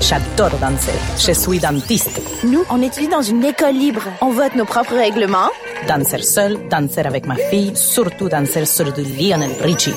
[0.00, 0.92] J'adore danser.
[1.16, 2.20] Je suis dentiste.
[2.44, 4.02] Nous, on étudie dans une école libre.
[4.20, 5.48] On vote nos propres règlements.
[5.88, 9.94] Danser seul, danser avec ma fille, surtout danser sur du Lionel Richie.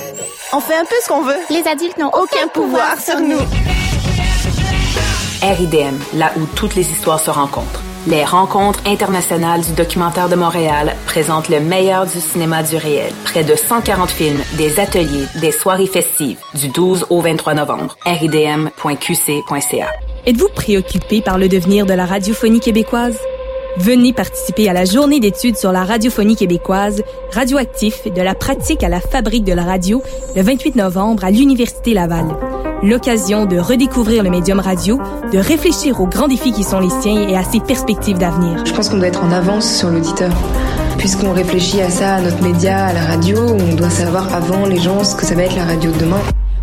[0.53, 1.39] On fait un peu ce qu'on veut.
[1.49, 3.41] Les adultes n'ont aucun, pouvoir, sur nous.
[5.41, 7.81] RIDM, là où toutes les histoires se rencontrent.
[8.05, 13.13] Les rencontres internationales du documentaire de Montréal présentent le meilleur du cinéma du réel.
[13.23, 17.95] Près de 140 films, des ateliers, des soirées festives, du 12 au 23 novembre.
[18.05, 19.87] ridm.qc.ca.
[20.25, 23.17] Êtes-vous préoccupé par le devenir de la radiophonie québécoise?
[23.77, 28.89] Venez participer à la journée d'études sur la radiophonie québécoise, radioactif de la pratique à
[28.89, 30.03] la fabrique de la radio,
[30.35, 32.25] le 28 novembre à l'Université Laval
[32.83, 34.99] l'occasion de redécouvrir le médium radio,
[35.31, 38.65] de réfléchir aux grands défis qui sont les siens et à ses perspectives d'avenir.
[38.65, 40.31] Je pense qu'on doit être en avance sur l'auditeur.
[40.97, 44.79] Puisqu'on réfléchit à ça, à notre média, à la radio, on doit savoir avant les
[44.79, 46.21] gens ce que ça va être la radio de demain.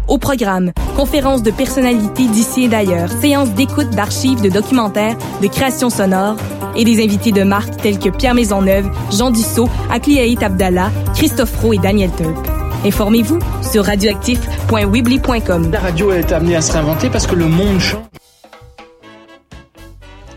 [0.09, 5.90] Au programme, conférences de personnalités d'ici et d'ailleurs, séances d'écoute d'archives, de documentaires, de créations
[5.90, 6.37] sonores
[6.77, 11.74] et des invités de marque tels que Pierre Maisonneuve, Jean Dussault, Akliaït Abdallah, Christophe Roux
[11.74, 12.60] et Daniel Teup.
[12.83, 15.71] Informez-vous sur radioactif.wibly.com.
[15.71, 18.01] La radio est amenée à se réinventer parce que le monde change.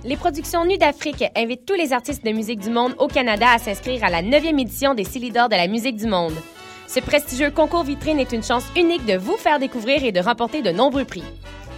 [0.04, 3.60] Les productions Nues d'Afrique invitent tous les artistes de musique du monde au Canada à
[3.60, 6.34] s'inscrire à la 9e édition des Silidor de la musique du monde.
[6.88, 10.62] Ce prestigieux concours vitrine est une chance unique de vous faire découvrir et de remporter
[10.62, 11.24] de nombreux prix.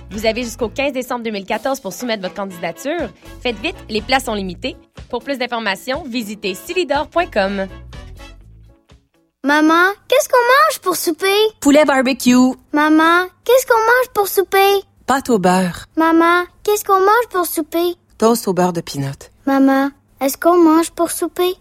[0.10, 3.10] Vous avez jusqu'au 15 décembre 2014 pour soumettre votre candidature.
[3.42, 4.76] Faites vite, les places sont limitées.
[5.12, 7.68] Pour plus d'informations, visitez silidor.com.
[9.46, 11.28] Maman, qu'est-ce qu'on mange pour souper?
[11.60, 12.56] Poulet barbecue.
[12.74, 14.82] Maman, qu'est-ce qu'on mange pour souper?
[15.06, 15.86] Pâte au beurre.
[15.96, 17.94] Maman, qu'est-ce qu'on mange pour souper?
[18.18, 19.12] Toast au beurre de pinot.
[19.46, 21.54] Maman, est-ce qu'on mange pour souper?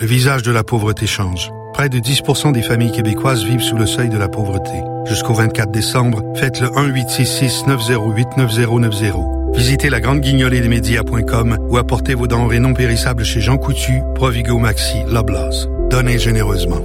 [0.00, 1.52] Le visage de la pauvreté change.
[1.74, 4.82] Près de 10% des familles québécoises vivent sous le seuil de la pauvreté.
[5.06, 9.54] Jusqu'au 24 décembre, faites le 1-866-908-9090.
[9.54, 14.02] Visitez la grande guignolée des médias.com ou apportez vos denrées non périssables chez Jean Coutu,
[14.16, 15.68] Provigo Maxi, Loblaws.
[15.90, 16.84] Donnez généreusement.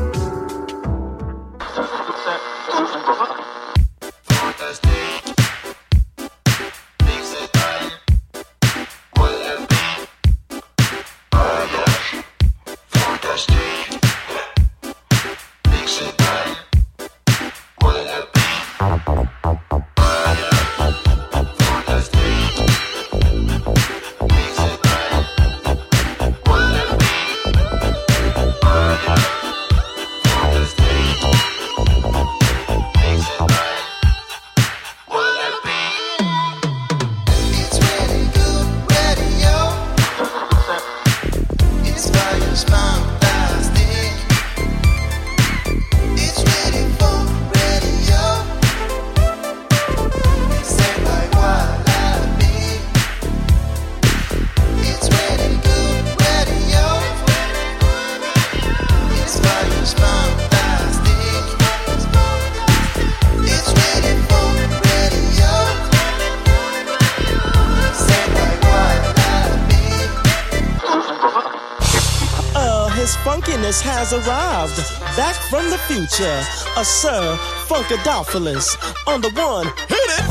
[75.91, 76.39] future,
[76.77, 77.37] a Sir
[77.67, 79.67] Funkadopoulos on the one.
[79.89, 80.23] Hit it!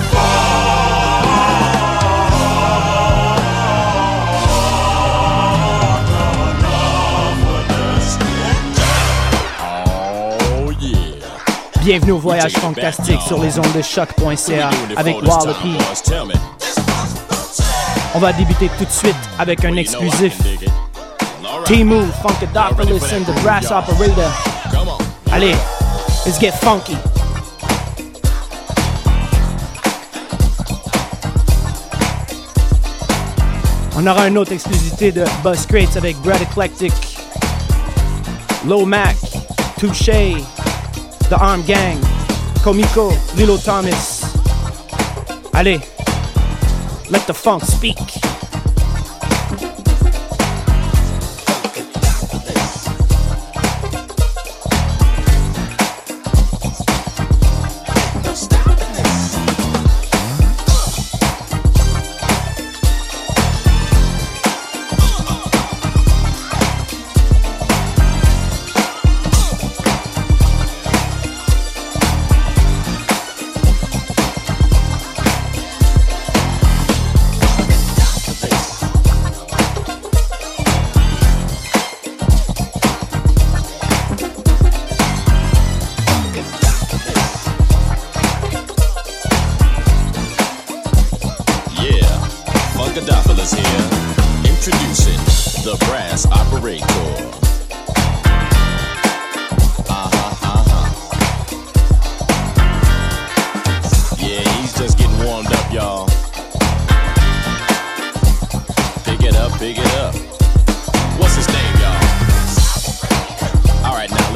[11.83, 15.77] Bienvenue au voyage fantastique sur les ondes de choc.ca avec Wallopy.
[18.15, 20.39] On va débuter tout de suite avec un exclusif
[21.65, 24.50] T-Move, Funkadopoulos and the Brass Operator.
[25.33, 25.55] Allez,
[26.27, 26.97] let's get funky.
[33.97, 36.93] On aura une autre exclusivité de Buzz Crates avec Brad Eclectic,
[38.67, 39.17] Low Mac,
[39.79, 40.11] Touche,
[41.29, 41.99] The Arm Gang,
[42.65, 44.23] Komiko, Lilo Thomas.
[45.53, 45.81] Allez,
[47.11, 48.30] let the funk speak.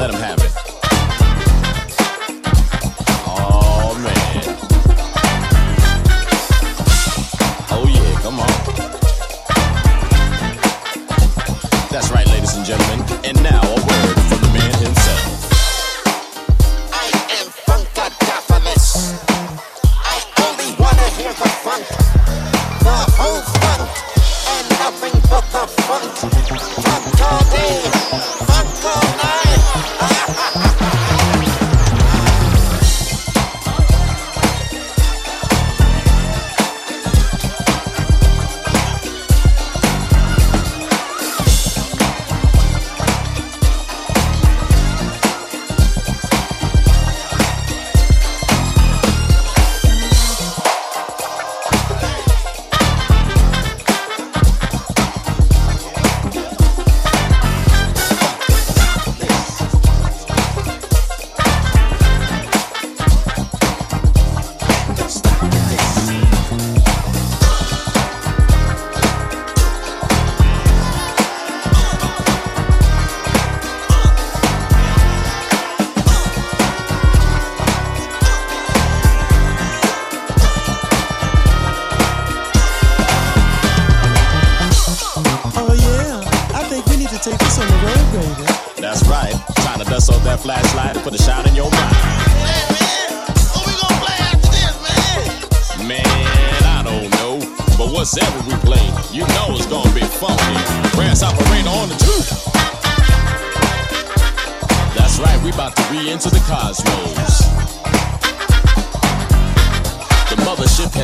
[0.05, 0.64] let him have it.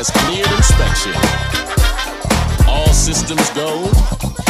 [0.02, 1.14] Has cleared inspection.
[2.68, 4.41] All systems go.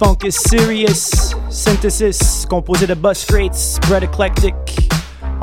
[0.00, 1.34] Funk is serious.
[1.50, 4.54] Synthesis composé de Bus Crates, Bread Eclectic.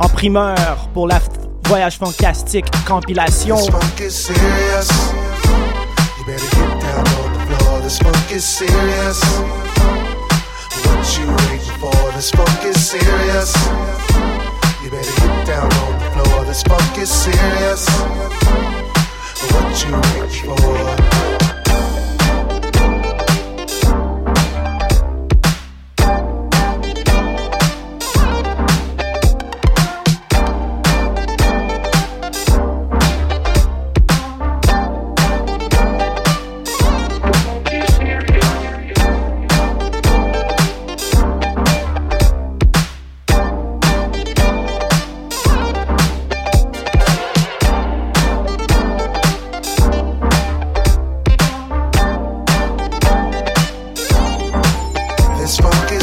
[0.00, 1.20] En primeur pour la
[1.68, 3.56] voyage fantastique compilation.
[3.56, 4.88] This funk is serious.
[6.18, 7.80] You better get down on the floor.
[7.82, 9.22] This funk is serious.
[10.82, 12.12] What you waiting for?
[12.16, 13.54] This funk is serious.
[14.82, 16.44] You better get down on the floor.
[16.46, 17.86] This funk is serious.
[19.52, 21.17] What you waiting for?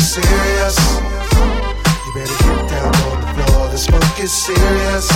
[0.06, 0.78] Serious.
[2.06, 3.70] You better get down on the floor.
[3.70, 5.10] This funk is serious.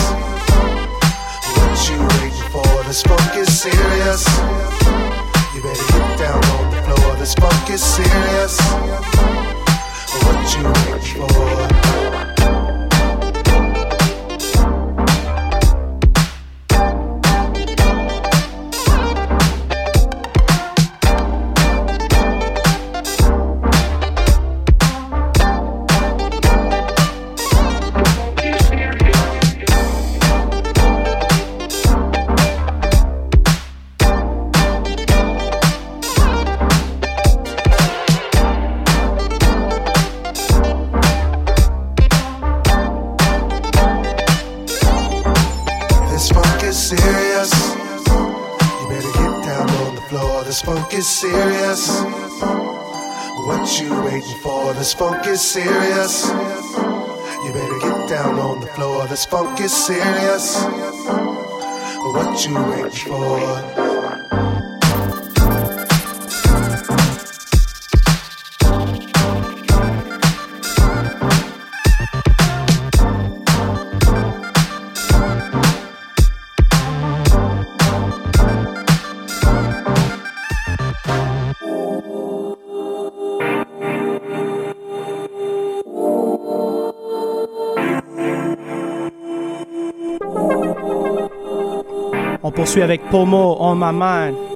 [1.56, 2.84] What you waiting for?
[2.88, 4.26] This funk is serious.
[5.54, 7.16] You better get down on the floor.
[7.18, 8.60] This funk is serious.
[10.24, 11.89] What you waiting for?
[55.40, 56.28] Is serious.
[56.28, 59.08] You better get down on the floor.
[59.08, 60.62] This funk is serious.
[62.14, 63.79] What you waiting for?
[92.70, 94.49] On poursuit avec Pomo on my mind.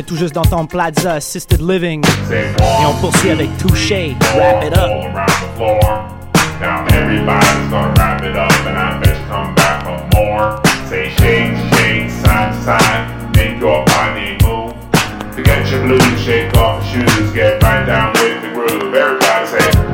[0.00, 2.02] vient tout juste d'entendre Plaza Assisted Living.
[2.30, 4.90] Et on poursuit avec Touché, Wrap It Up.
[6.60, 6.84] Now
[7.96, 8.50] wrap it up
[13.60, 14.38] your body
[16.18, 18.94] shake off your shoes, get right down with the groove.
[18.94, 19.89] Everybody say.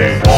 [0.00, 0.29] They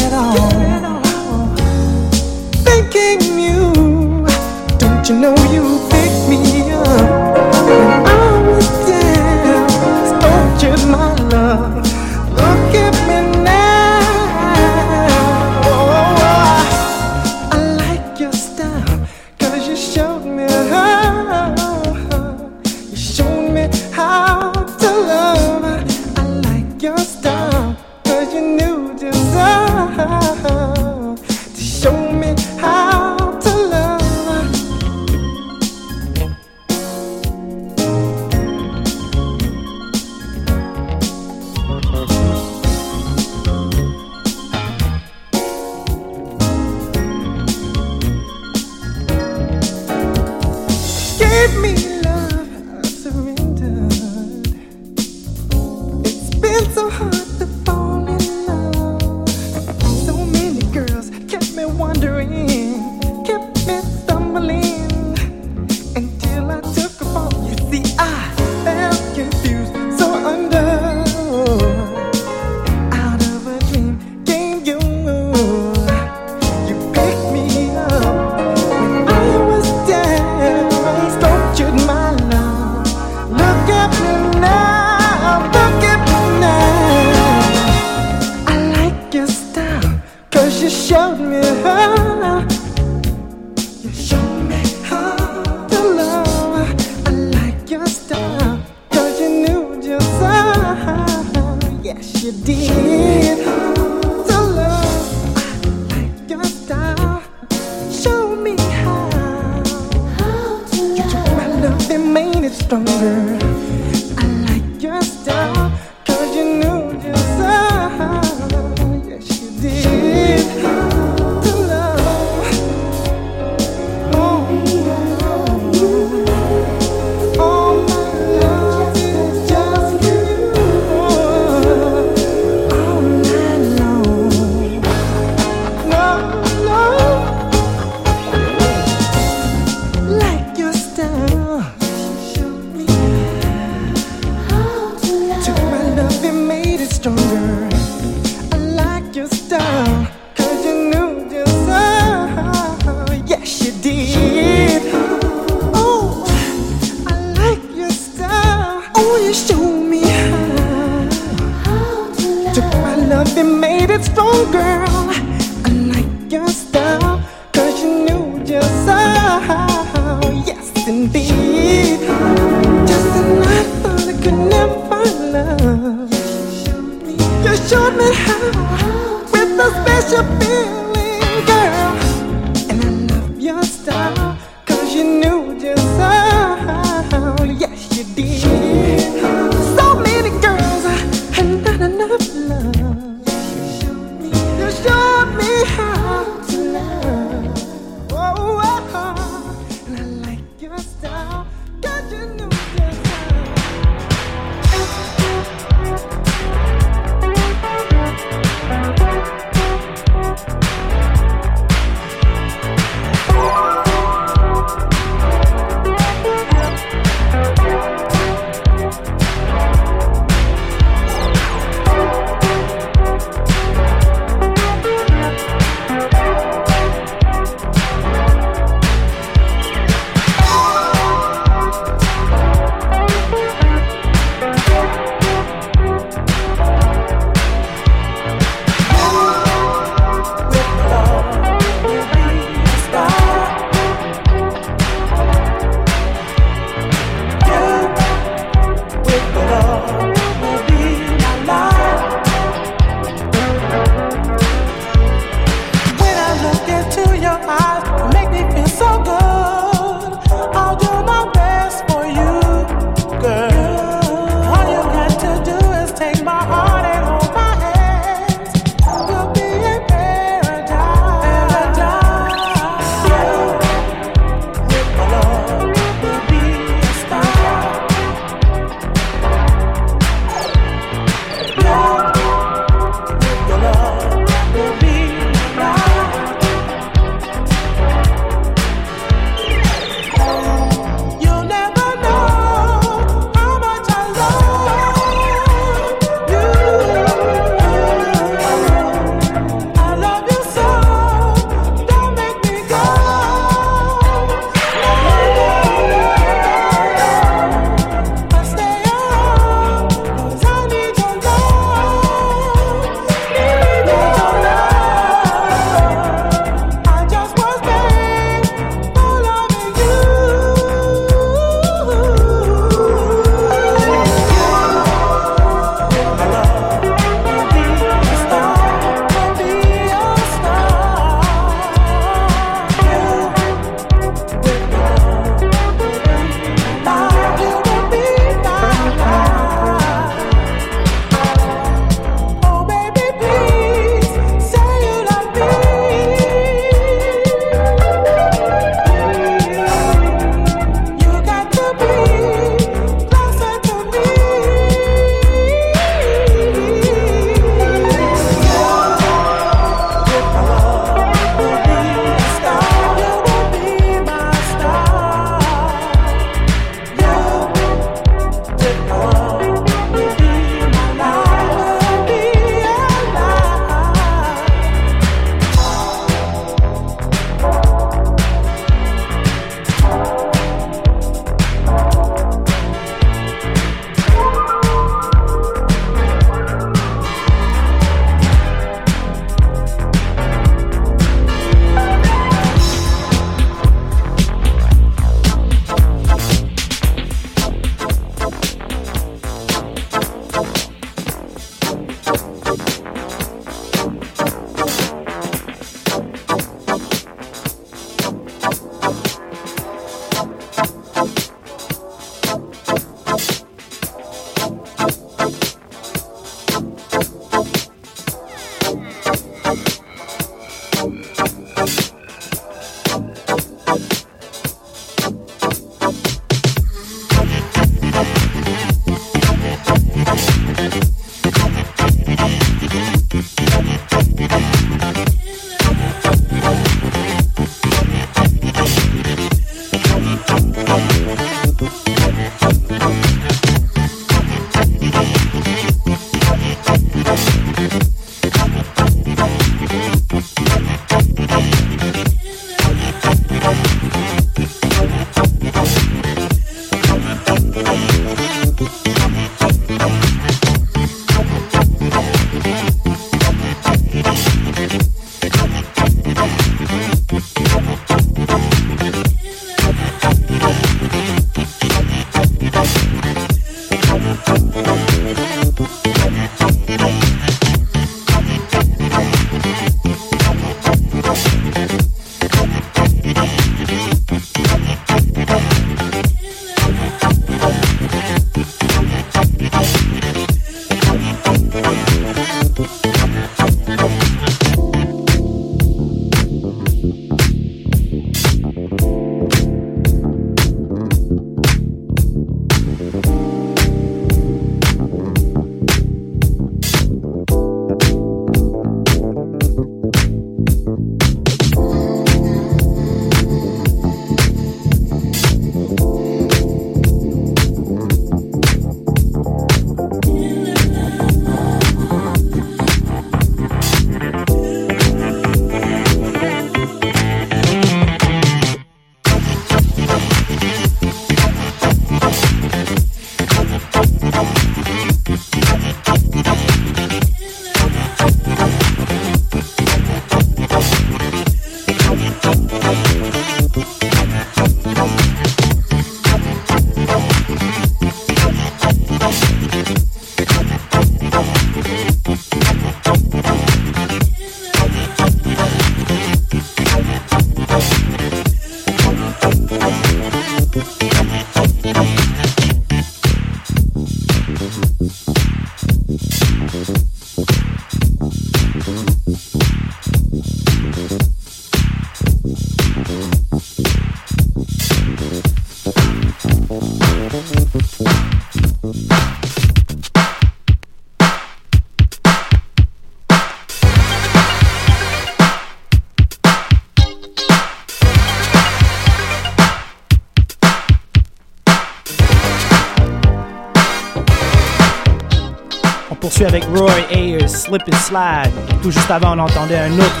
[596.02, 598.32] poursuit avec Roy Ayers, Slip and Slide.
[598.60, 600.00] Tout juste avant, on entendait un autre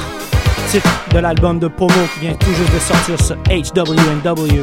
[0.68, 4.60] titre de l'album de Pomo qui vient tout juste de sortir sur HWNW.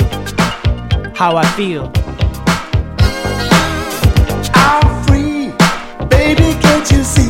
[1.18, 1.84] How I Feel.
[4.54, 5.54] I'm free,
[6.10, 7.29] baby, can't you see?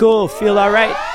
[0.00, 0.96] Komiko, feel alright.
[0.96, 1.09] I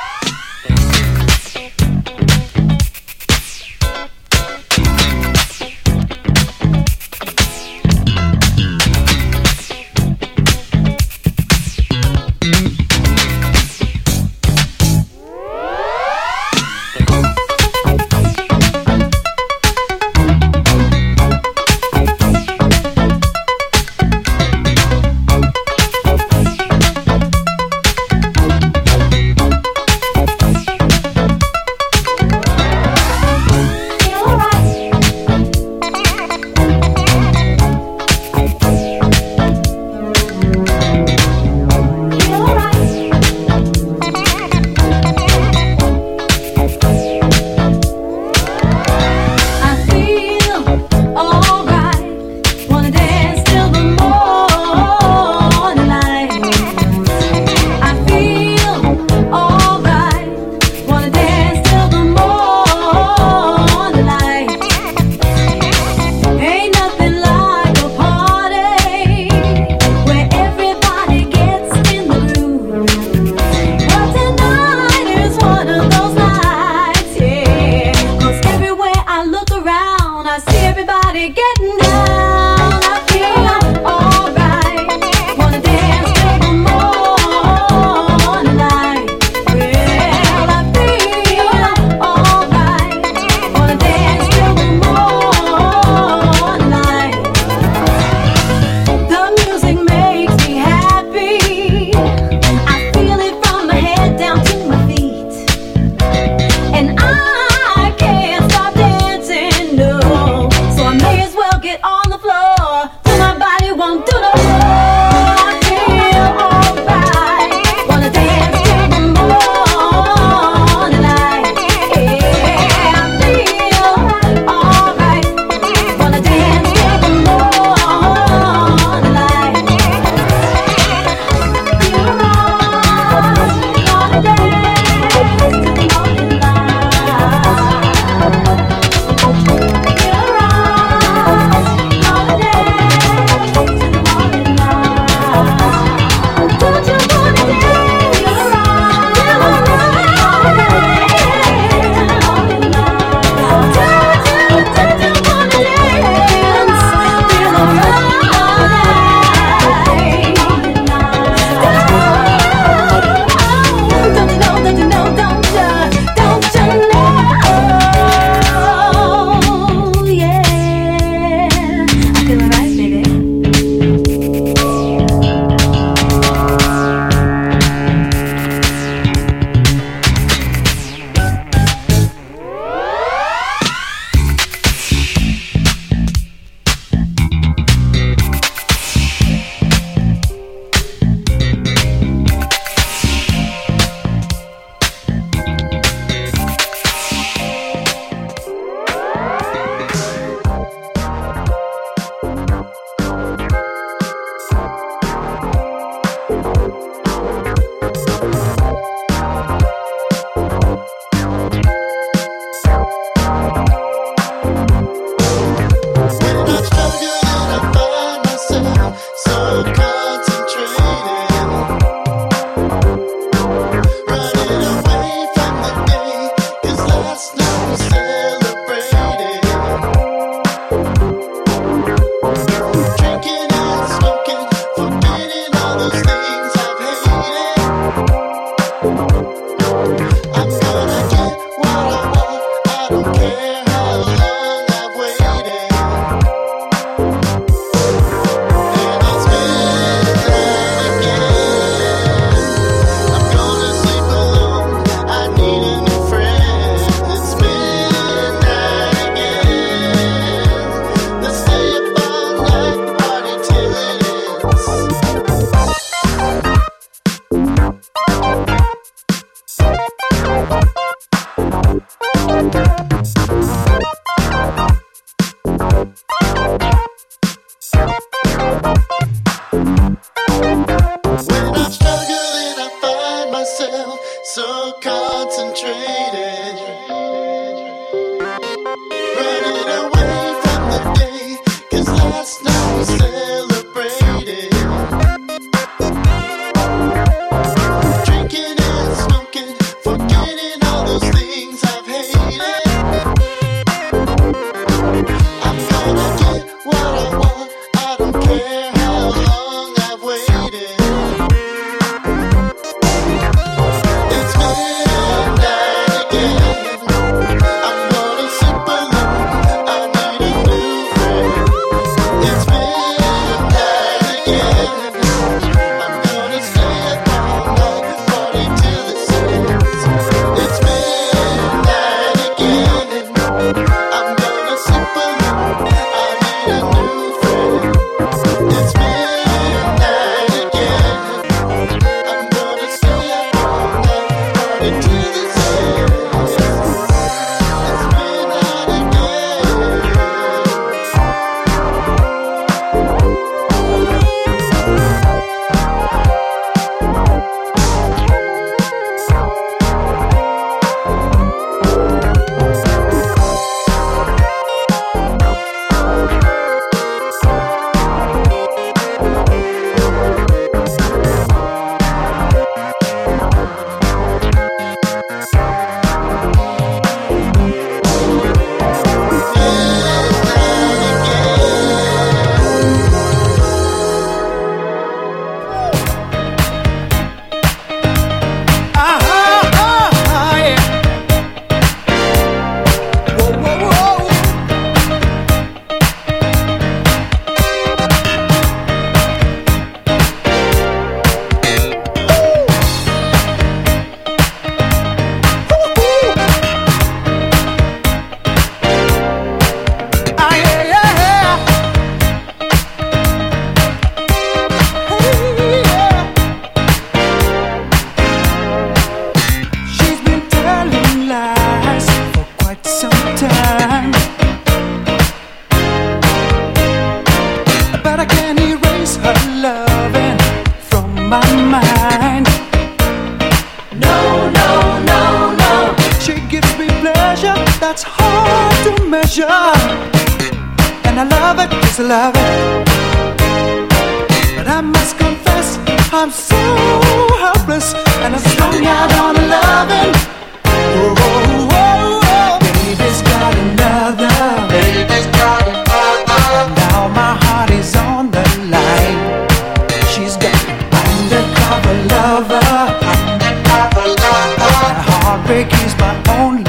[465.26, 466.45] heartbreak is my only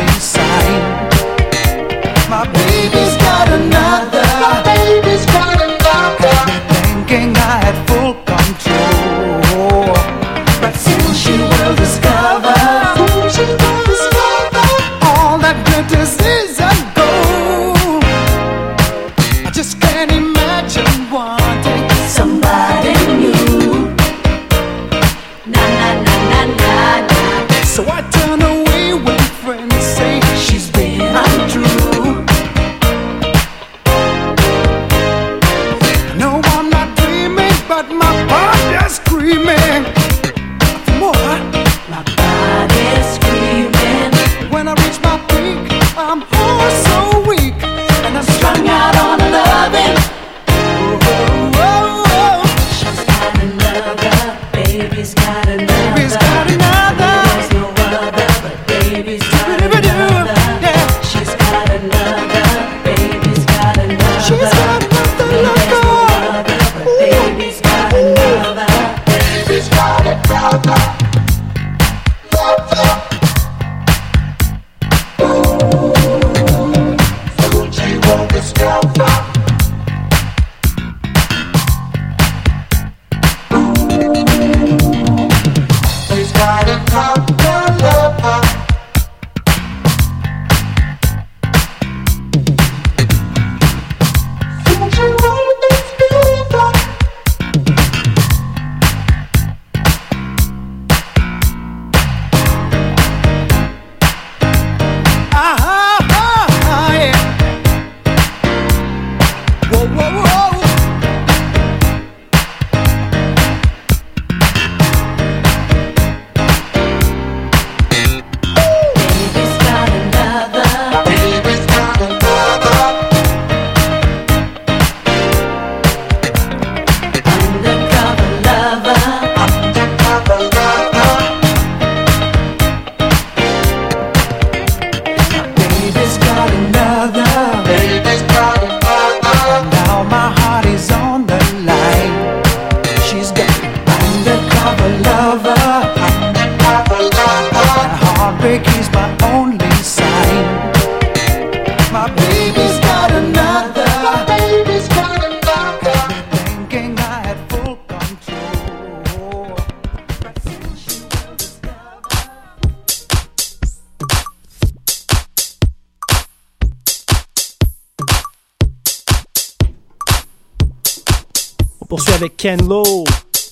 [172.47, 173.03] Ken Lo,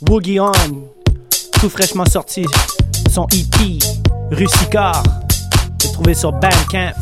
[0.09, 0.53] Woogie On,
[1.61, 2.47] tout fraîchement sorti,
[3.11, 3.81] son EP,
[4.31, 5.03] Russicar,
[5.95, 6.93] trouvé sur Bandcamp.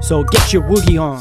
[0.00, 1.16] So get your Woogie On.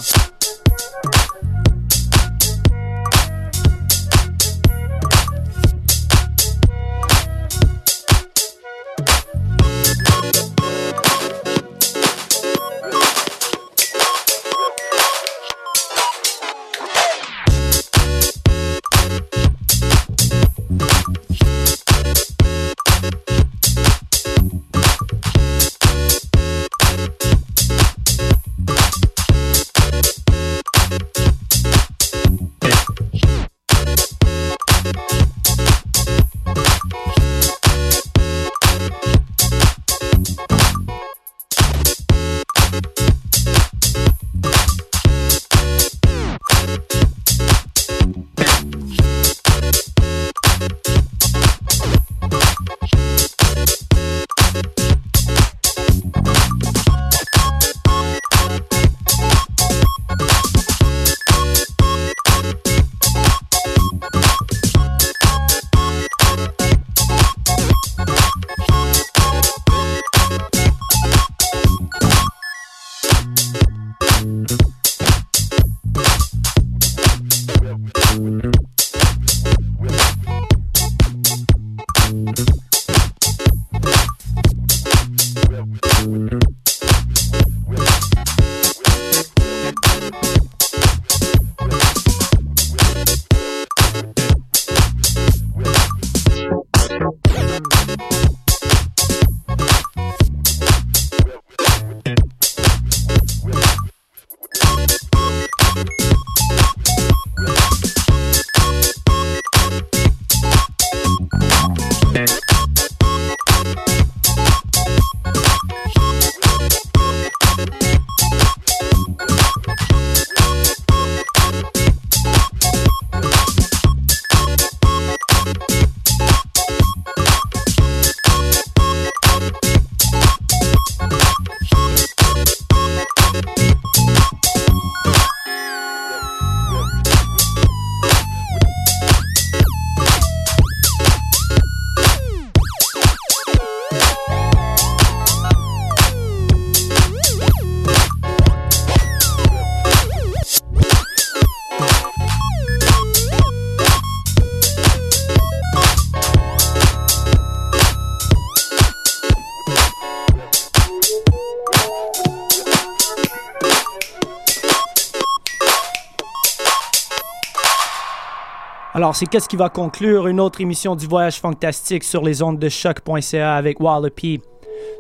[168.97, 172.57] Alors, c'est qu'est-ce qui va conclure une autre émission du Voyage Fantastique sur les ondes
[172.57, 174.41] de choc.ca avec Wallopy.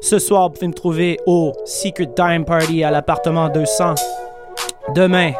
[0.01, 3.95] Ce soir, vous pouvez me trouver au Secret Dime Party à l'appartement 200.
[4.93, 5.31] Demain,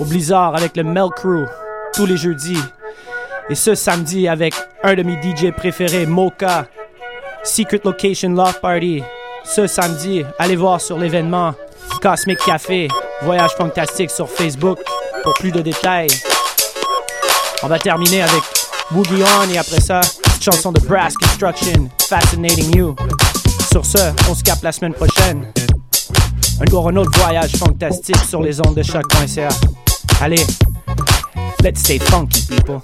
[0.00, 1.44] au Blizzard avec le Mel Crew,
[1.92, 2.62] tous les jeudis.
[3.50, 6.64] Et ce samedi avec un de mes DJ préférés, Mocha.
[7.42, 9.02] Secret Location Loft Party.
[9.44, 11.52] Ce samedi, allez voir sur l'événement
[12.00, 12.88] Cosmic Café,
[13.20, 14.78] Voyage Fantastique sur Facebook
[15.22, 16.08] pour plus de détails.
[17.62, 18.42] On va terminer avec
[18.90, 20.00] Boogie On et après ça,
[20.40, 22.96] chanson de Brass Construction, Fascinating You.
[23.70, 23.98] Sur ce,
[24.30, 25.52] on se capte la semaine prochaine.
[26.60, 29.48] Un un autre voyage fantastique sur les ondes de choc.ca.
[30.22, 30.46] Allez,
[31.62, 32.80] let's stay funky, people.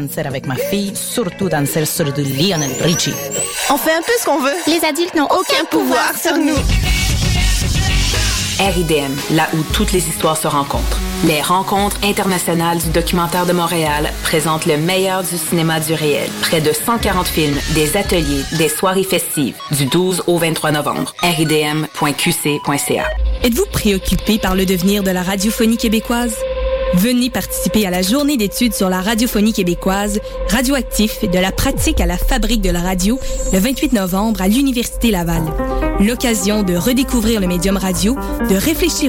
[0.00, 3.14] Danser avec ma fille, surtout danser sur du Lionel Richie.
[3.70, 4.56] On fait un peu ce qu'on veut.
[4.66, 6.56] Les adultes n'ont Aucun pouvoir sur nous.
[8.58, 10.98] RIDM, là où toutes les histoires se rencontrent.
[11.24, 16.28] Les rencontres internationales du documentaire de Montréal présentent le meilleur du cinéma du réel.
[16.42, 21.14] Près de 140 films, des ateliers, des soirées festives, du 12 au 23 novembre.
[21.22, 23.04] ridm.qc.ca.
[23.42, 26.36] Êtes-vous préoccupé par le devenir de la radiophonie québécoise?
[26.94, 32.06] Venez participer à la journée d'études sur la radiophonie québécoise, radioactif de la pratique à
[32.06, 33.18] la fabrique de la radio,
[33.52, 35.42] le 28 novembre à l'Université Laval.
[36.00, 38.16] L'occasion de redécouvrir le médium radio,
[38.48, 39.08] de réfléchir